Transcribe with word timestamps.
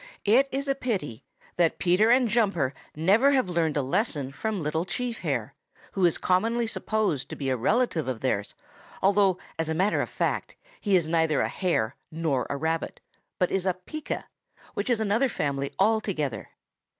It 0.25 0.49
is 0.51 0.67
a 0.67 0.73
pity 0.73 1.25
that 1.57 1.77
Peter 1.77 2.09
and 2.09 2.27
Jumper 2.27 2.73
never 2.95 3.33
have 3.33 3.47
learned 3.47 3.77
a 3.77 3.83
lesson 3.83 4.31
from 4.31 4.59
Little 4.59 4.83
Chief 4.83 5.19
Hare, 5.19 5.53
who 5.91 6.05
is 6.07 6.17
commonly 6.17 6.65
supposed 6.65 7.29
to 7.29 7.35
be 7.35 7.51
a 7.51 7.55
relative 7.55 8.07
of 8.07 8.21
theirs, 8.21 8.55
although, 9.03 9.37
as 9.59 9.69
a 9.69 9.75
matter 9.75 10.01
of 10.01 10.09
fact, 10.09 10.55
he 10.79 10.95
is 10.95 11.07
neither 11.07 11.41
a 11.41 11.49
Hare 11.49 11.97
nor 12.11 12.47
a 12.49 12.57
Rabbit, 12.57 12.99
but 13.37 13.51
is 13.51 13.67
a 13.67 13.75
Pika, 13.75 14.23
which 14.73 14.89
is 14.89 14.99
another 14.99 15.29
family 15.29 15.71
altogether. 15.77 16.49